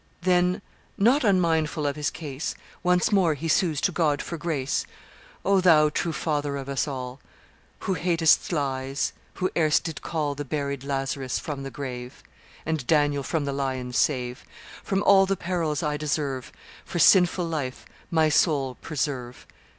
Then, 0.23 0.63
not 0.97 1.23
unmindful 1.23 1.85
of 1.85 1.95
his 1.95 2.09
case, 2.09 2.55
Once 2.81 3.11
more 3.11 3.35
he 3.35 3.47
sues 3.47 3.79
to 3.81 3.91
God 3.91 4.19
for 4.19 4.35
grace 4.35 4.87
'O 5.45 5.61
Thou, 5.61 5.89
true 5.89 6.11
Father 6.11 6.57
of 6.57 6.67
us 6.67 6.87
all, 6.87 7.19
Who 7.81 7.93
hatest 7.93 8.51
lies, 8.51 9.13
who 9.35 9.51
erst 9.55 9.83
did 9.83 10.01
call 10.01 10.33
The 10.33 10.43
buried 10.43 10.83
Lazarus 10.83 11.37
from 11.37 11.61
the 11.61 11.69
grave, 11.69 12.23
And 12.65 12.87
Daniel 12.87 13.21
from 13.21 13.45
the 13.45 13.53
lions 13.53 13.95
save, 13.95 14.43
From 14.83 15.03
all 15.03 15.27
the 15.27 15.37
perils 15.37 15.83
I 15.83 15.97
deserve 15.97 16.51
For 16.83 16.97
sinful 16.97 17.45
life 17.45 17.85
my 18.09 18.27
soul 18.27 18.77
preserve! 18.81 19.45